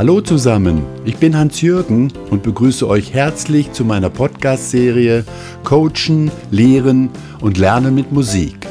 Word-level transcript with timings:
Hallo 0.00 0.22
zusammen, 0.22 0.86
ich 1.04 1.18
bin 1.18 1.36
Hans-Jürgen 1.36 2.10
und 2.30 2.42
begrüße 2.42 2.88
euch 2.88 3.12
herzlich 3.12 3.70
zu 3.72 3.84
meiner 3.84 4.08
Podcast-Serie 4.08 5.26
Coachen, 5.62 6.30
Lehren 6.50 7.10
und 7.42 7.58
Lernen 7.58 7.94
mit 7.94 8.10
Musik. 8.10 8.66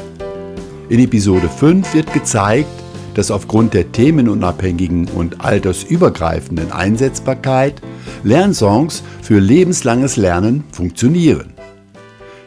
In 0.88 0.98
Episode 0.98 1.48
5 1.48 1.94
wird 1.94 2.12
gezeigt, 2.12 2.68
dass 3.14 3.30
aufgrund 3.30 3.74
der 3.74 3.92
themenunabhängigen 3.92 5.06
und 5.06 5.40
altersübergreifenden 5.40 6.72
Einsetzbarkeit 6.72 7.80
Lernsongs 8.24 9.04
für 9.22 9.38
lebenslanges 9.38 10.16
Lernen 10.16 10.64
funktionieren. 10.72 11.52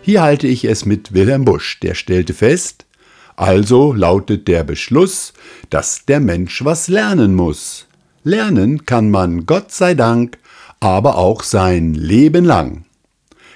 Hier 0.01 0.23
halte 0.23 0.47
ich 0.47 0.65
es 0.65 0.85
mit 0.85 1.13
Wilhelm 1.13 1.45
Busch, 1.45 1.79
der 1.79 1.95
stellte 1.95 2.33
fest, 2.33 2.85
also 3.37 3.93
lautet 3.93 4.49
der 4.49 4.65
Beschluss, 4.65 5.31
dass 5.69 6.03
der 6.03 6.19
Mensch 6.19 6.65
was 6.65 6.89
lernen 6.89 7.33
muss. 7.33 7.87
Lernen 8.23 8.85
kann 8.85 9.11
man, 9.11 9.45
Gott 9.45 9.71
sei 9.71 9.95
Dank, 9.95 10.37
aber 10.79 11.17
auch 11.17 11.43
sein 11.43 11.93
Leben 11.93 12.45
lang. 12.45 12.85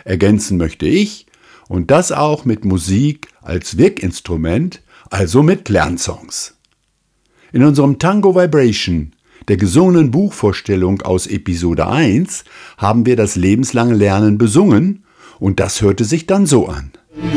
Ergänzen 0.04 0.58
möchte 0.58 0.86
ich, 0.86 1.26
und 1.68 1.92
das 1.92 2.12
auch 2.12 2.46
mit 2.46 2.66
Musik 2.66 3.28
als 3.42 3.78
Wirkinstrument, 3.78 4.82
also 5.10 5.44
mit 5.44 5.70
Lernsongs. 5.70 6.56
In 7.54 7.64
unserem 7.64 7.98
Tango 8.00 8.36
Vibration, 8.36 9.14
der 9.48 9.58
gesungenen 9.58 10.12
Buchvorstellung 10.12 11.02
aus 11.02 11.28
Episode 11.28 11.88
1, 11.88 12.44
haben 12.78 13.06
wir 13.06 13.16
das 13.16 13.36
lebenslange 13.36 13.96
Lernen 13.96 14.38
besungen 14.38 15.06
und 15.40 15.60
das 15.60 15.82
hörte 15.82 16.04
sich 16.04 16.28
dann 16.28 16.46
so 16.46 16.68
an. 16.68 16.92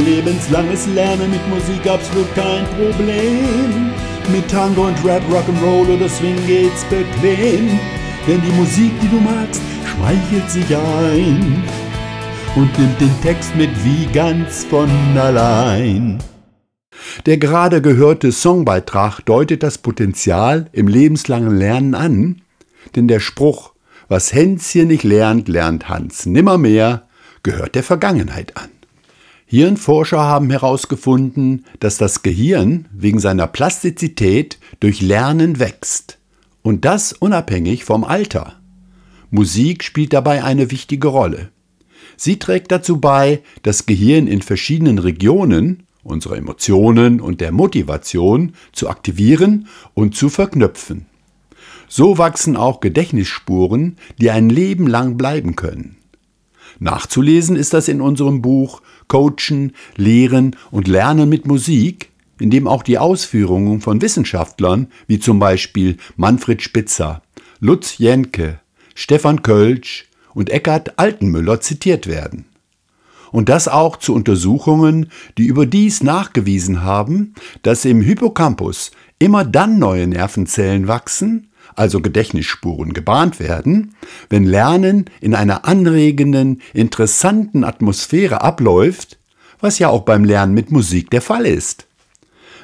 Lebenslanges 0.05 0.87
Lernen 0.89 1.31
mit 1.31 1.49
Musik 1.49 1.87
absolut 1.87 2.35
kein 2.35 2.65
Problem. 2.67 3.93
Mit 4.41 4.51
Tango 4.51 4.87
und 4.87 5.05
Rap, 5.05 5.23
Rock'n'Roll 5.31 5.97
oder 5.97 6.09
Swing 6.09 6.35
geht's 6.47 6.83
bequem. 6.85 7.79
Denn 8.27 8.41
die 8.41 8.53
Musik, 8.53 8.91
die 9.03 9.09
du 9.09 9.21
magst, 9.21 9.61
schmeichelt 9.85 10.51
sich 10.51 10.75
ein 10.75 11.63
und 12.57 12.79
nimmt 12.79 12.99
den 13.03 13.21
Text 13.21 13.55
mit 13.55 13.69
wie 13.85 14.07
ganz 14.07 14.65
von 14.65 14.89
allein. 15.19 16.23
Der 17.27 17.37
gerade 17.37 17.83
gehörte 17.83 18.33
Songbeitrag 18.33 19.21
deutet 19.27 19.63
das 19.63 19.77
Potenzial 19.77 20.71
im 20.73 20.89
lebenslangen 20.89 21.55
Lernen 21.55 21.95
an, 21.95 22.41
denn 22.97 23.09
der 23.09 23.21
Spruch, 23.21 23.75
was 24.09 24.33
Hänschen 24.33 24.89
nicht 24.89 25.05
lernt, 25.05 25.49
lernt 25.49 25.91
Hans 25.91 26.25
nimmermehr, 26.25 27.07
gehört 27.43 27.75
der 27.75 27.83
Vergangenheit 27.83 28.57
an. 28.57 28.71
Hirnforscher 29.51 30.21
haben 30.21 30.49
herausgefunden, 30.49 31.65
dass 31.81 31.99
das 31.99 32.23
Gehirn 32.23 32.87
wegen 32.93 33.19
seiner 33.19 33.49
Plastizität 33.49 34.61
durch 34.79 35.03
Lernen 35.03 35.59
wächst. 35.59 36.19
Und 36.63 36.85
das 36.85 37.13
unabhängig 37.13 37.83
vom 37.83 38.05
Alter. 38.05 38.61
Musik 39.33 39.83
spielt 39.83 40.13
dabei 40.13 40.45
eine 40.45 40.71
wichtige 40.71 41.09
Rolle. 41.09 41.49
Sie 42.17 42.39
trägt 42.39 42.71
dazu 42.71 43.01
bei, 43.01 43.43
das 43.65 43.87
Gehirn 43.87 44.29
in 44.29 44.41
verschiedenen 44.41 45.01
Regionen, 45.01 45.83
unsere 46.05 46.37
Emotionen 46.37 47.21
und 47.21 47.41
der 47.41 47.51
Motivation, 47.51 48.53
zu 48.71 48.89
aktivieren 48.89 49.67
und 49.95 50.15
zu 50.15 50.29
verknüpfen. 50.29 51.07
So 51.89 52.19
wachsen 52.19 52.57
auch 52.57 52.79
Gedächtnisspuren, 52.79 53.97
die 54.21 54.31
ein 54.31 54.49
Leben 54.49 54.87
lang 54.87 55.17
bleiben 55.17 55.57
können. 55.57 55.97
Nachzulesen 56.79 57.57
ist 57.57 57.75
das 57.75 57.89
in 57.89 58.01
unserem 58.01 58.43
Buch 58.43 58.81
Coachen, 59.11 59.73
Lehren 59.97 60.57
und 60.71 60.89
Lernen 60.89 61.29
mit 61.29 61.47
Musik, 61.47 62.11
in 62.39 62.49
dem 62.49 62.67
auch 62.69 62.85
die 62.85 62.97
Ausführungen 62.97 63.81
von 63.81 64.01
Wissenschaftlern 64.01 64.87
wie 65.09 65.19
zum 65.19 65.39
Beispiel 65.41 65.97
Manfred 66.17 66.63
Spitzer, 66.63 67.21
Lutz 67.59 67.99
Jenke, 67.99 68.61
Stefan 68.95 69.43
Kölsch 69.43 70.07
und 70.33 70.49
Eckhard 70.49 70.99
Altenmüller 70.99 71.61
zitiert 71.61 72.07
werden. 72.07 72.47
Und 73.33 73.49
das 73.49 73.69
auch 73.69 73.97
zu 73.97 74.15
Untersuchungen, 74.15 75.11
die 75.39 75.47
überdies 75.47 76.03
nachgewiesen 76.03 76.83
haben, 76.83 77.35
dass 77.63 77.85
im 77.85 78.01
Hippocampus 78.01 78.93
immer 79.19 79.45
dann 79.45 79.79
neue 79.79 80.07
Nervenzellen 80.07 80.87
wachsen, 80.89 81.50
also 81.77 82.01
Gedächtnisspuren, 82.01 82.93
gebahnt 82.93 83.41
werden, 83.41 83.95
wenn 84.29 84.45
Lernen 84.45 85.07
in 85.21 85.35
einer 85.35 85.65
anregenden, 85.65 86.63
interessanten 86.73 87.65
Atmosphäre 87.65 88.43
abläuft, 88.43 89.19
was 89.61 89.79
ja 89.79 89.89
auch 89.89 90.03
beim 90.03 90.25
Lernen 90.25 90.55
mit 90.55 90.71
Musik 90.71 91.11
der 91.11 91.23
Fall 91.23 91.47
ist. 91.47 91.87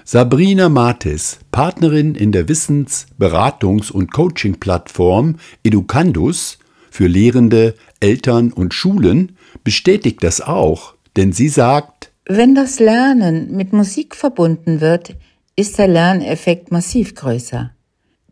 Sabrina 0.05 0.69
Matis, 0.69 1.41
Partnerin 1.51 2.15
in 2.15 2.31
der 2.31 2.49
Wissens-, 2.49 3.07
Beratungs- 3.19 3.91
und 3.91 4.13
Coaching-Plattform 4.13 5.37
Educandus 5.65 6.59
für 6.91 7.09
Lehrende, 7.09 7.75
Eltern 8.01 8.53
und 8.53 8.73
Schulen, 8.73 9.37
bestätigt 9.65 10.23
das 10.23 10.41
auch, 10.41 10.95
denn 11.17 11.33
sie 11.33 11.49
sagt, 11.49 12.13
wenn 12.29 12.57
das 12.57 12.81
Lernen 12.81 13.57
mit 13.57 13.73
Musik 13.73 14.17
verbunden 14.17 14.81
wird, 14.81 15.15
ist 15.55 15.79
der 15.79 15.87
Lerneffekt 15.87 16.73
massiv 16.73 17.15
größer. 17.15 17.71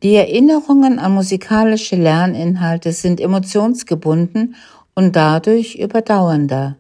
Die 0.05 0.17
Erinnerungen 0.17 0.99
an 0.99 1.15
musikalische 1.15 1.97
Lerninhalte 1.97 2.93
sind 2.93 3.23
emotionsgebunden 3.23 4.55
und 4.95 5.17
dadurch 5.17 5.77
überdauernder. 5.77 6.77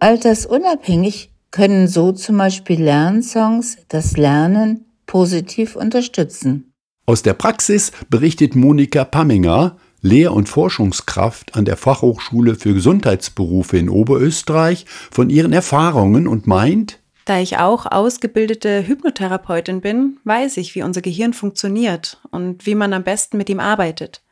Altersunabhängig 0.00 1.32
können 1.50 1.88
so 1.88 2.12
zum 2.12 2.36
Beispiel 2.36 2.82
Lernsongs 2.82 3.78
das 3.88 4.18
Lernen 4.18 4.84
positiv 5.06 5.76
unterstützen. 5.76 6.70
Aus 7.06 7.22
der 7.22 7.32
Praxis 7.32 7.90
berichtet 8.10 8.54
Monika 8.54 9.06
Pamminger, 9.06 9.78
Lehr- 10.02 10.34
und 10.34 10.50
Forschungskraft 10.50 11.54
an 11.54 11.64
der 11.64 11.78
Fachhochschule 11.78 12.54
für 12.54 12.74
Gesundheitsberufe 12.74 13.78
in 13.78 13.88
Oberösterreich, 13.88 14.84
von 15.10 15.30
ihren 15.30 15.54
Erfahrungen 15.54 16.28
und 16.28 16.46
meint, 16.46 16.98
da 17.28 17.38
ich 17.38 17.58
auch 17.58 17.84
ausgebildete 17.84 18.86
Hypnotherapeutin 18.86 19.80
bin, 19.80 20.18
weiß 20.24 20.56
ich, 20.56 20.74
wie 20.74 20.82
unser 20.82 21.02
Gehirn 21.02 21.34
funktioniert 21.34 22.20
und 22.30 22.64
wie 22.64 22.74
man 22.74 22.92
am 22.92 23.04
besten 23.04 23.36
mit 23.36 23.50
ihm 23.50 23.60
arbeitet. 23.60 24.22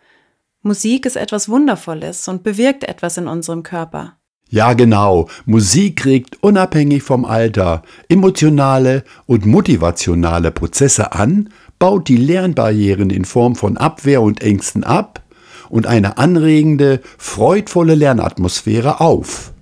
Musik 0.63 1.05
ist 1.05 1.17
etwas 1.17 1.49
Wundervolles 1.49 2.27
und 2.27 2.43
bewirkt 2.43 2.85
etwas 2.85 3.19
in 3.19 3.29
unserem 3.29 3.63
Körper. 3.63 4.17
Ja, 4.49 4.73
genau. 4.73 5.29
Musik 5.45 6.07
regt 6.07 6.43
unabhängig 6.43 7.03
vom 7.03 7.25
Alter 7.25 7.83
emotionale 8.09 9.05
und 9.27 9.45
motivationale 9.45 10.51
Prozesse 10.51 11.13
an, 11.13 11.51
baut 11.79 12.09
die 12.09 12.17
Lernbarrieren 12.17 13.11
in 13.11 13.25
Form 13.25 13.57
von 13.57 13.77
Abwehr 13.77 14.23
und 14.23 14.41
Ängsten 14.41 14.85
ab 14.85 15.23
und 15.69 15.87
eine 15.87 16.17
anregende, 16.17 17.01
freudvolle 17.19 17.95
Lernatmosphäre 17.95 19.01
auf. 19.01 19.53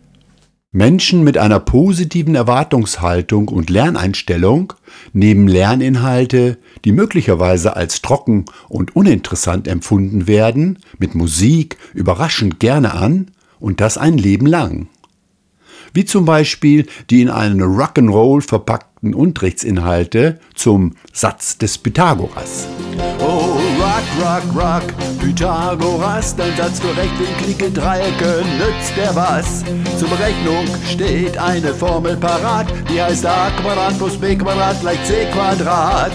Menschen 0.76 1.22
mit 1.22 1.38
einer 1.38 1.60
positiven 1.60 2.34
Erwartungshaltung 2.34 3.46
und 3.46 3.70
Lerneinstellung 3.70 4.72
nehmen 5.12 5.46
Lerninhalte, 5.46 6.58
die 6.84 6.90
möglicherweise 6.90 7.76
als 7.76 8.02
trocken 8.02 8.46
und 8.68 8.96
uninteressant 8.96 9.68
empfunden 9.68 10.26
werden, 10.26 10.80
mit 10.98 11.14
Musik 11.14 11.78
überraschend 11.94 12.58
gerne 12.58 12.92
an 12.92 13.30
und 13.60 13.80
das 13.80 13.96
ein 13.96 14.18
Leben 14.18 14.46
lang. 14.46 14.88
Wie 15.92 16.06
zum 16.06 16.24
Beispiel 16.24 16.86
die 17.08 17.22
in 17.22 17.30
einen 17.30 17.62
Rock'n'Roll 17.62 18.42
verpackten 18.42 19.14
Unterrichtsinhalte 19.14 20.40
zum 20.56 20.96
Satz 21.12 21.56
des 21.56 21.78
Pythagoras. 21.78 22.66
Oh, 23.20 23.53
rock, 24.20 24.42
rock, 24.54 24.84
Pythagoras, 25.20 26.36
dein 26.36 26.56
Satz 26.56 26.80
korrekt 26.80 27.18
in 27.18 27.44
Klicke 27.44 27.70
Dreiecke 27.70 28.42
nützt 28.58 28.96
der 28.96 29.14
was. 29.14 29.64
Zur 29.98 30.08
Berechnung 30.08 30.66
steht 30.90 31.38
eine 31.38 31.72
Formel 31.74 32.16
parat, 32.16 32.66
die 32.90 33.00
heißt 33.00 33.26
a 33.26 33.50
Quadrat 33.60 33.96
plus 33.98 34.16
b 34.16 34.36
Quadrat 34.36 34.80
gleich 34.80 35.02
c 35.04 35.26
Quadrat. 35.32 36.12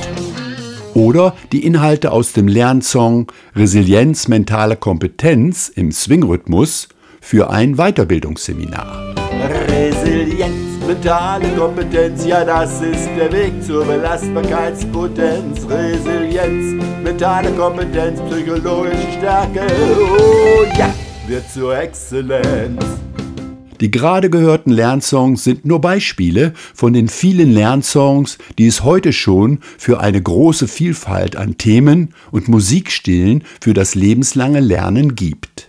Oder 0.93 1.35
die 1.51 1.65
Inhalte 1.65 2.11
aus 2.11 2.33
dem 2.33 2.47
Lernsong 2.47 3.31
Resilienz 3.55 4.27
mentale 4.27 4.75
Kompetenz 4.75 5.69
im 5.69 5.91
Swingrhythmus 5.91 6.89
für 7.21 7.49
ein 7.49 7.75
Weiterbildungsseminar. 7.75 9.15
Resilienz, 10.01 10.85
mentale 10.87 11.47
Kompetenz, 11.57 12.25
ja 12.25 12.45
das 12.45 12.81
ist 12.81 13.09
der 13.17 13.31
Weg 13.33 13.61
zur 13.61 13.83
Belastbarkeitspotenz. 13.85 15.67
Resilienz, 15.69 16.83
mentale 17.03 17.51
Kompetenz, 17.51 18.21
psychologische 18.29 19.11
Stärke, 19.17 19.67
oh 20.09 20.63
ja, 20.77 20.93
wird 21.27 21.49
zur 21.51 21.77
Exzellenz. 21.77 22.83
Die 23.81 23.91
gerade 23.91 24.29
gehörten 24.29 24.71
Lernsongs 24.71 25.43
sind 25.43 25.65
nur 25.65 25.81
Beispiele 25.81 26.53
von 26.73 26.93
den 26.93 27.07
vielen 27.07 27.51
Lernsongs, 27.51 28.37
die 28.57 28.67
es 28.67 28.83
heute 28.83 29.13
schon 29.13 29.59
für 29.77 29.99
eine 29.99 30.21
große 30.21 30.67
Vielfalt 30.67 31.35
an 31.35 31.57
Themen 31.57 32.13
und 32.31 32.47
Musikstilen 32.47 33.43
für 33.61 33.73
das 33.73 33.95
lebenslange 33.95 34.59
Lernen 34.59 35.15
gibt. 35.15 35.68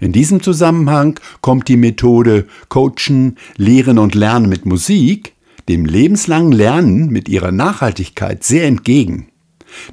In 0.00 0.12
diesem 0.12 0.42
Zusammenhang 0.42 1.18
kommt 1.40 1.68
die 1.68 1.76
Methode 1.76 2.46
Coachen, 2.68 3.36
Lehren 3.56 3.98
und 3.98 4.14
Lernen 4.14 4.48
mit 4.48 4.66
Musik 4.66 5.36
dem 5.68 5.84
lebenslangen 5.84 6.52
Lernen 6.52 7.08
mit 7.10 7.28
ihrer 7.28 7.52
Nachhaltigkeit 7.52 8.44
sehr 8.44 8.66
entgegen. 8.66 9.28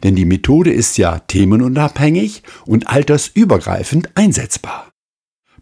Denn 0.04 0.16
die 0.16 0.26
Methode 0.26 0.72
ist 0.72 0.98
ja 0.98 1.20
themenunabhängig 1.20 2.44
und 2.66 2.88
altersübergreifend 2.88 4.12
einsetzbar. 4.16 4.90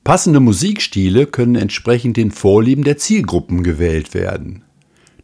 Passende 0.03 0.39
Musikstile 0.39 1.27
können 1.27 1.55
entsprechend 1.55 2.17
den 2.17 2.31
Vorlieben 2.31 2.83
der 2.83 2.97
Zielgruppen 2.97 3.63
gewählt 3.63 4.13
werden. 4.13 4.63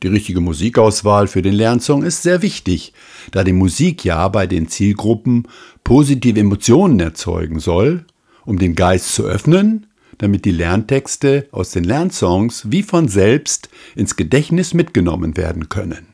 Die 0.04 0.08
richtige 0.08 0.40
Musikauswahl 0.40 1.28
für 1.28 1.42
den 1.42 1.56
Lernsong 1.56 2.04
ist 2.04 2.22
sehr 2.22 2.44
wichtig, 2.44 2.94
da 3.31 3.44
die 3.44 3.54
Musik 3.54 4.06
ja 4.06 4.28
bei 4.28 4.46
den 4.46 4.68
Zielgruppen 4.68 5.48
positive 5.84 6.40
Emotionen 6.40 7.00
erzeugen 7.00 7.60
soll, 7.60 8.06
um 8.48 8.58
den 8.58 8.74
Geist 8.76 9.14
zu 9.14 9.26
öffnen, 9.26 9.88
damit 10.18 10.46
die 10.46 10.52
Lerntexte 10.52 11.48
aus 11.52 11.72
den 11.72 11.84
Lernsongs 11.84 12.72
wie 12.72 12.82
von 12.82 13.10
selbst 13.10 13.70
ins 13.96 14.16
Gedächtnis 14.16 14.74
mitgenommen 14.74 15.38
werden 15.38 15.70
können. 15.70 16.08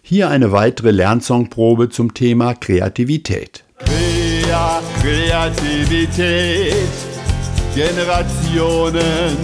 Hier 0.00 0.30
eine 0.30 0.52
weitere 0.52 0.92
Lernsongprobe 0.92 1.90
zum 1.90 2.14
Thema 2.14 2.54
Kreativität. 2.54 3.64
Krea 3.78 4.80
Kreativität, 5.02 6.74
Generationen 7.74 9.36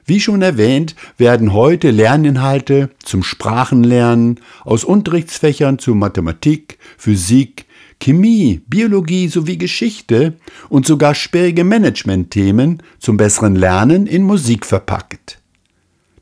Wie 0.05 0.21
schon 0.21 0.41
erwähnt, 0.41 0.95
werden 1.19 1.53
heute 1.53 1.91
Lerninhalte 1.91 2.91
zum 3.05 3.23
Sprachenlernen 3.23 4.41
aus 4.65 4.83
Unterrichtsfächern 4.83 5.79
zu 5.79 5.95
Mathematik, 5.95 6.79
Physik, 6.97 7.67
Chemie, 8.01 8.63
Biologie 8.67 9.29
sowie 9.29 9.59
Geschichte 9.59 10.39
und 10.69 10.87
sogar 10.87 11.15
sperrige 11.15 11.65
Managementthemen 11.65 12.83
zum 12.99 13.17
besseren 13.17 13.57
Lernen 13.57 14.07
in 14.07 14.23
Musik 14.23 14.65
verpackt. 14.65 15.38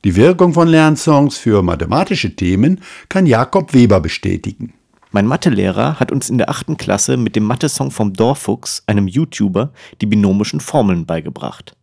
Die 0.07 0.15
Wirkung 0.15 0.55
von 0.55 0.69
Lernsongs 0.69 1.37
für 1.37 1.65
mathematische 1.65 2.37
Themen 2.37 2.81
kann 3.09 3.27
Jakob 3.27 3.75
Weber 3.75 3.99
bestätigen. 3.99 4.73
Mein 5.11 5.27
Mathelehrer 5.27 5.99
hat 5.99 6.13
uns 6.13 6.31
in 6.31 6.39
der 6.39 6.49
achten 6.49 6.77
Klasse 6.77 7.17
mit 7.17 7.35
dem 7.35 7.43
Mathesong 7.43 7.91
vom 7.91 8.13
Dorfuchs, 8.13 8.85
einem 8.87 9.09
YouTuber, 9.09 9.73
die 10.01 10.07
binomischen 10.07 10.61
Formeln 10.61 11.07
beigebracht. 11.07 11.77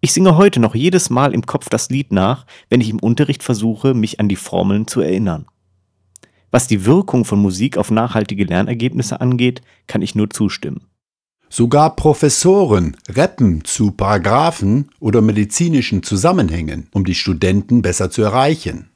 Ich 0.00 0.12
singe 0.12 0.36
heute 0.36 0.60
noch 0.60 0.76
jedes 0.76 1.10
Mal 1.10 1.34
im 1.34 1.44
Kopf 1.44 1.68
das 1.68 1.90
Lied 1.90 2.12
nach, 2.12 2.46
wenn 2.70 2.80
ich 2.80 2.88
im 2.88 3.00
Unterricht 3.00 3.42
versuche, 3.42 3.94
mich 3.94 4.20
an 4.20 4.28
die 4.28 4.36
Formeln 4.36 4.86
zu 4.86 5.00
erinnern. 5.00 5.46
Was 6.52 6.68
die 6.68 6.86
Wirkung 6.86 7.24
von 7.24 7.42
Musik 7.42 7.78
auf 7.78 7.90
nachhaltige 7.90 8.44
Lernergebnisse 8.44 9.20
angeht, 9.20 9.60
kann 9.88 10.02
ich 10.02 10.14
nur 10.14 10.30
zustimmen. 10.30 10.82
Sogar 11.48 11.94
Professoren 11.94 12.96
rappen 13.08 13.64
zu 13.64 13.92
Paragraphen 13.92 14.90
oder 14.98 15.22
medizinischen 15.22 16.02
Zusammenhängen, 16.02 16.88
um 16.92 17.04
die 17.04 17.14
Studenten 17.14 17.82
besser 17.82 18.10
zu 18.10 18.22
erreichen. 18.22 18.88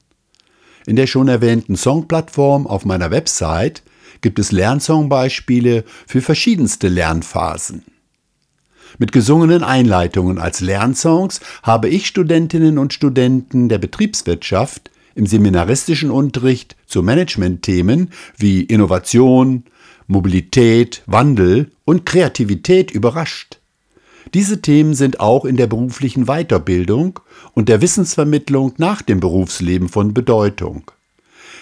In 0.86 0.96
der 0.96 1.06
schon 1.06 1.28
erwähnten 1.28 1.76
Songplattform 1.76 2.66
auf 2.66 2.84
meiner 2.84 3.10
Website 3.10 3.82
gibt 4.20 4.38
es 4.38 4.50
Lernsongbeispiele 4.50 5.84
für 6.06 6.20
verschiedenste 6.20 6.88
Lernphasen. 6.88 7.84
Mit 8.98 9.12
gesungenen 9.12 9.62
Einleitungen 9.62 10.38
als 10.38 10.60
Lernsongs 10.60 11.40
habe 11.62 11.88
ich 11.88 12.08
Studentinnen 12.08 12.76
und 12.78 12.92
Studenten 12.92 13.68
der 13.68 13.78
Betriebswirtschaft 13.78 14.90
im 15.14 15.26
seminaristischen 15.26 16.10
Unterricht 16.10 16.76
zu 16.86 17.02
Managementthemen 17.02 18.10
wie 18.36 18.62
Innovation, 18.62 19.64
Mobilität, 20.10 21.02
Wandel 21.06 21.70
und 21.84 22.04
Kreativität 22.04 22.90
überrascht. 22.90 23.58
Diese 24.34 24.60
Themen 24.60 24.94
sind 24.94 25.20
auch 25.20 25.44
in 25.44 25.56
der 25.56 25.66
beruflichen 25.66 26.26
Weiterbildung 26.26 27.20
und 27.54 27.68
der 27.68 27.80
Wissensvermittlung 27.80 28.74
nach 28.76 29.02
dem 29.02 29.20
Berufsleben 29.20 29.88
von 29.88 30.12
Bedeutung. 30.12 30.90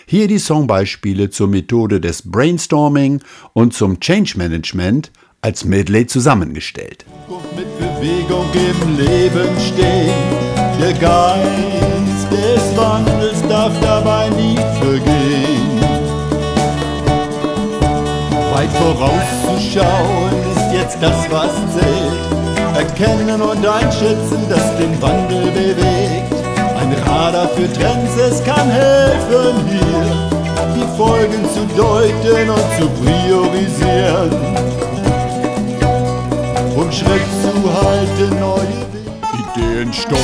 Hier 0.06 0.26
die 0.26 0.38
Songbeispiele 0.38 1.30
zur 1.30 1.48
Methode 1.48 2.00
des 2.00 2.30
Brainstorming 2.30 3.20
und 3.52 3.74
zum 3.74 4.00
Change 4.00 4.38
Management 4.38 5.12
als 5.42 5.64
Medley 5.64 6.06
zusammengestellt. 6.06 7.04
Mit 7.54 7.78
Bewegung 7.78 8.46
im 8.54 8.96
Leben 8.96 9.60
stehen, 9.60 10.14
der 10.80 10.94
Geist 10.94 12.32
des 12.32 12.76
Wandels 12.76 13.42
darf 13.48 13.78
dabei 13.80 14.30
nie 14.30 14.56
vergehen. 14.80 15.77
Weit 18.58 18.72
vorauszuschauen 18.72 20.32
ist 20.50 20.72
jetzt 20.72 20.98
das, 21.00 21.30
was 21.30 21.52
zählt. 21.74 22.76
Erkennen 22.76 23.40
und 23.40 23.64
einschätzen, 23.64 24.46
das 24.48 24.76
den 24.78 25.00
Wandel 25.00 25.48
bewegt. 25.52 26.34
Ein 26.76 26.92
Radar 27.06 27.46
für 27.50 27.72
Trends, 27.72 28.16
es 28.16 28.42
kann 28.42 28.68
helfen 28.68 29.64
hier, 29.68 30.28
die 30.74 30.96
Folgen 30.96 31.44
zu 31.54 31.64
deuten 31.76 32.50
und 32.50 32.68
zu 32.80 32.88
priorisieren. 33.00 34.32
Und 36.74 36.92
Schritt 36.92 37.28
zu 37.40 37.54
halten, 37.80 38.40
neue. 38.40 38.88
Ideensturm, 39.54 40.18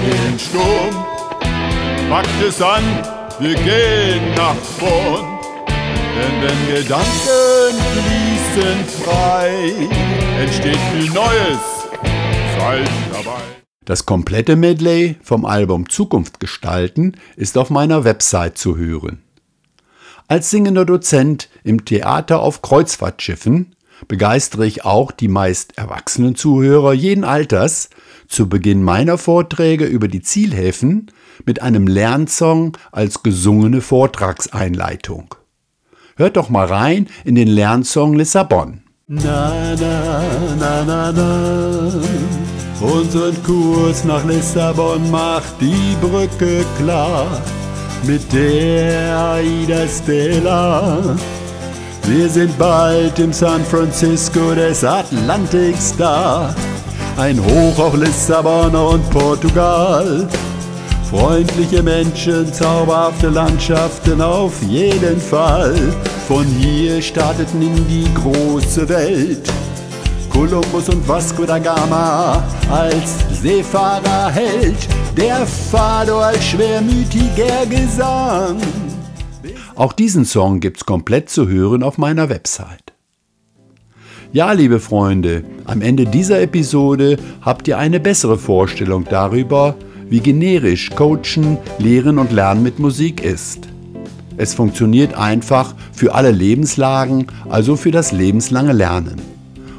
Ideensturm, 0.00 1.04
packt 2.08 2.42
es 2.48 2.62
an, 2.62 2.82
wir 3.38 3.54
gehen 3.54 4.34
nach 4.34 4.54
vorn. 4.78 5.35
Denn 6.16 6.42
wenn 6.42 6.74
Gedanken 6.74 7.76
fließen 7.92 8.84
frei, 9.04 9.88
entsteht 10.40 10.78
viel 10.92 11.10
Neues. 11.12 11.60
Seid 12.58 12.88
dabei. 13.12 13.42
Das 13.84 14.06
komplette 14.06 14.56
Medley 14.56 15.16
vom 15.22 15.44
Album 15.44 15.90
Zukunft 15.90 16.40
gestalten 16.40 17.12
ist 17.36 17.58
auf 17.58 17.68
meiner 17.68 18.04
Website 18.04 18.56
zu 18.56 18.78
hören. 18.78 19.22
Als 20.26 20.50
singender 20.50 20.84
Dozent 20.84 21.50
im 21.62 21.84
Theater 21.84 22.40
auf 22.40 22.62
Kreuzfahrtschiffen 22.62 23.76
begeistere 24.08 24.66
ich 24.66 24.84
auch 24.84 25.12
die 25.12 25.28
meist 25.28 25.78
erwachsenen 25.78 26.34
Zuhörer 26.34 26.94
jeden 26.94 27.24
Alters 27.24 27.90
zu 28.26 28.48
Beginn 28.48 28.82
meiner 28.82 29.18
Vorträge 29.18 29.84
über 29.84 30.08
die 30.08 30.22
Zielhäfen 30.22 31.10
mit 31.44 31.62
einem 31.62 31.86
Lernsong 31.86 32.76
als 32.90 33.22
gesungene 33.22 33.82
Vortragseinleitung. 33.82 35.34
Hört 36.18 36.38
doch 36.38 36.48
mal 36.48 36.64
rein 36.64 37.08
in 37.26 37.34
den 37.34 37.48
Lernsong 37.48 38.14
Lissabon. 38.14 38.80
Na, 39.06 39.52
na, 39.78 40.22
na, 40.58 40.82
na, 40.82 41.12
na. 41.12 41.92
Unseren 42.80 43.36
Kurs 43.42 44.02
nach 44.04 44.24
Lissabon 44.24 45.10
macht 45.10 45.60
die 45.60 45.94
Brücke 46.00 46.64
klar 46.78 47.26
mit 48.04 48.32
der 48.32 49.18
Aida 49.34 49.86
Stella. 49.86 51.16
Wir 52.04 52.30
sind 52.30 52.56
bald 52.58 53.18
im 53.18 53.34
San 53.34 53.62
Francisco 53.66 54.54
des 54.54 54.84
Atlantiks 54.84 55.94
da. 55.98 56.54
Ein 57.18 57.38
Hoch 57.44 57.78
auf 57.78 57.94
Lissabon 57.94 58.74
und 58.74 59.10
Portugal. 59.10 60.26
Freundliche 61.10 61.84
Menschen, 61.84 62.52
zauberhafte 62.52 63.28
Landschaften 63.28 64.20
auf 64.20 64.60
jeden 64.64 65.20
Fall. 65.20 65.74
Von 66.26 66.44
hier 66.44 67.00
starteten 67.00 67.62
in 67.62 67.86
die 67.86 68.12
große 68.12 68.88
Welt. 68.88 69.48
Kolumbus 70.30 70.88
und 70.88 71.06
Vasco 71.08 71.44
da 71.44 71.60
Gama 71.60 72.42
als 72.68 73.24
Seefahrer 73.40 74.30
Held, 74.32 74.76
der 75.16 75.46
Fado 75.46 76.18
als 76.18 76.44
schwermütiger 76.44 77.64
Gesang. 77.70 78.58
Auch 79.76 79.92
diesen 79.92 80.24
Song 80.24 80.58
gibt's 80.58 80.86
komplett 80.86 81.30
zu 81.30 81.46
hören 81.46 81.84
auf 81.84 81.98
meiner 81.98 82.28
Website. 82.28 82.92
Ja, 84.32 84.50
liebe 84.52 84.80
Freunde, 84.80 85.44
am 85.66 85.82
Ende 85.82 86.04
dieser 86.04 86.40
Episode 86.42 87.16
habt 87.42 87.68
ihr 87.68 87.78
eine 87.78 88.00
bessere 88.00 88.38
Vorstellung 88.38 89.06
darüber, 89.08 89.76
wie 90.08 90.20
generisch 90.20 90.90
Coachen, 90.90 91.58
Lehren 91.78 92.18
und 92.18 92.32
Lernen 92.32 92.62
mit 92.62 92.78
Musik 92.78 93.22
ist. 93.22 93.68
Es 94.36 94.54
funktioniert 94.54 95.14
einfach 95.14 95.74
für 95.92 96.14
alle 96.14 96.30
Lebenslagen, 96.30 97.26
also 97.48 97.76
für 97.76 97.90
das 97.90 98.12
lebenslange 98.12 98.72
Lernen. 98.72 99.20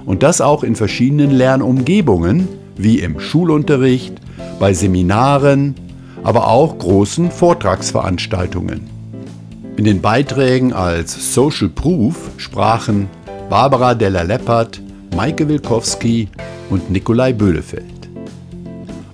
Und 0.05 0.23
das 0.23 0.41
auch 0.41 0.63
in 0.63 0.75
verschiedenen 0.75 1.31
Lernumgebungen, 1.31 2.47
wie 2.75 2.99
im 2.99 3.19
Schulunterricht, 3.19 4.15
bei 4.59 4.73
Seminaren, 4.73 5.75
aber 6.23 6.47
auch 6.47 6.77
großen 6.77 7.29
Vortragsveranstaltungen. 7.29 8.89
In 9.77 9.83
den 9.83 10.01
Beiträgen 10.01 10.73
als 10.73 11.33
Social 11.33 11.69
Proof 11.69 12.31
sprachen 12.37 13.07
Barbara 13.49 13.93
Della 13.93 14.23
Leppert, 14.23 14.81
Maike 15.15 15.47
Wilkowski 15.47 16.29
und 16.69 16.89
Nikolai 16.89 17.31
Böhlefeld. 17.33 17.96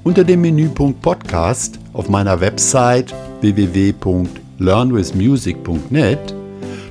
Unter 0.05 0.25
dem 0.25 0.41
Menüpunkt 0.41 1.01
Podcast 1.01 1.79
auf 1.93 2.09
meiner 2.09 2.41
Website 2.41 3.15
www.learnwithmusic.net 3.39 6.35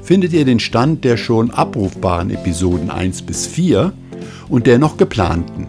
findet 0.03 0.33
ihr 0.33 0.47
den 0.47 0.59
Stand 0.59 1.05
der 1.05 1.19
schon 1.19 1.51
abrufbaren 1.51 2.31
Episoden 2.31 2.89
1 2.89 3.21
bis 3.23 3.47
4 3.47 3.93
und 4.49 4.67
der 4.67 4.79
noch 4.79 4.97
geplanten. 4.97 5.67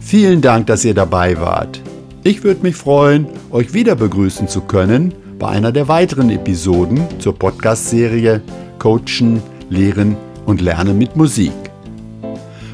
Vielen 0.00 0.40
Dank, 0.40 0.66
dass 0.66 0.84
ihr 0.84 0.94
dabei 0.94 1.40
wart. 1.40 1.80
Ich 2.24 2.42
würde 2.42 2.62
mich 2.62 2.74
freuen, 2.74 3.28
euch 3.52 3.72
wieder 3.72 3.94
begrüßen 3.94 4.48
zu 4.48 4.62
können 4.62 5.14
bei 5.38 5.46
einer 5.46 5.70
der 5.70 5.86
weiteren 5.86 6.30
Episoden 6.30 7.04
zur 7.20 7.38
Podcast-Serie 7.38 8.42
Coachen, 8.80 9.40
Lehren 9.70 10.16
und 10.44 10.60
Lernen 10.60 10.98
mit 10.98 11.14
Musik. 11.14 11.52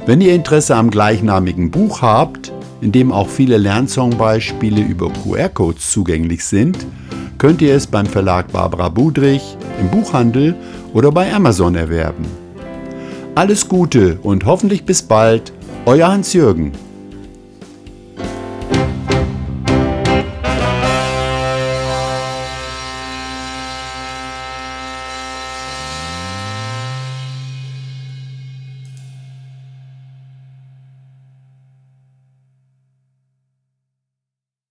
Wenn 0.07 0.23
ihr 0.23 0.35
Interesse 0.35 0.75
am 0.75 0.91
gleichnamigen 0.91 1.71
Buch 1.71 2.01
habt, 2.01 2.51
in 2.83 2.93
dem 2.93 3.13
auch 3.13 3.29
viele 3.29 3.57
Lernsongbeispiele 3.57 4.81
über 4.81 5.09
QR-Codes 5.11 5.91
zugänglich 5.91 6.45
sind, 6.45 6.77
könnt 7.39 7.63
ihr 7.63 7.75
es 7.75 7.87
beim 7.87 8.07
Verlag 8.07 8.53
Barbara 8.53 8.89
Budrich, 8.89 9.57
im 9.81 9.89
Buchhandel 9.89 10.55
oder 10.93 11.11
bei 11.13 11.33
Amazon 11.33 11.77
erwerben. 11.77 12.27
Alles 13.35 13.69
Gute 13.69 14.19
und 14.23 14.45
hoffentlich 14.45 14.85
bis 14.85 15.01
bald, 15.01 15.53
euer 15.87 16.09
Hans-Jürgen. 16.09 16.73